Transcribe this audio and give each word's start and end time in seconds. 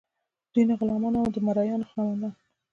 دوی 0.51 0.63
نه 0.69 0.73
غلامان 0.79 1.13
وو 1.13 1.21
او 1.23 1.27
نه 1.33 1.33
د 1.35 1.37
مرئیانو 1.47 1.89
خاوندان. 1.91 2.33